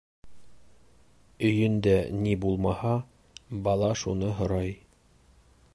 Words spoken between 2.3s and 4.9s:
булмаһа, бала шуны һорай.